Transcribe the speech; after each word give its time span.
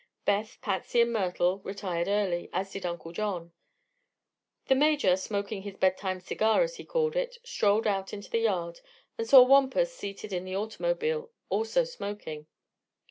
Beth, 0.25 0.57
Patsy 0.63 1.01
and 1.01 1.13
Myrtle 1.13 1.59
retired 1.59 2.07
early, 2.07 2.49
as 2.51 2.71
did 2.71 2.87
Uncle 2.87 3.11
John. 3.11 3.53
The 4.65 4.73
Major, 4.73 5.15
smoking 5.15 5.61
his 5.61 5.75
"bedtime 5.75 6.19
cigar," 6.19 6.63
as 6.63 6.77
he 6.77 6.85
called 6.85 7.15
it, 7.15 7.37
strolled 7.43 7.85
out 7.85 8.11
into 8.11 8.31
the 8.31 8.39
yard 8.39 8.79
and 9.19 9.29
saw 9.29 9.43
Wampus 9.43 9.93
seated 9.95 10.33
in 10.33 10.43
the 10.43 10.55
automobile, 10.55 11.29
also 11.51 11.83
smoking. 11.83 12.47